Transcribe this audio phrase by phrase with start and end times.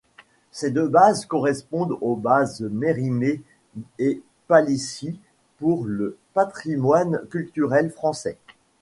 [0.51, 3.39] Ces deux bases correspondent aux bases Mérimée
[3.99, 5.19] et Palissy
[5.59, 8.39] pour le patrimoine culturel français.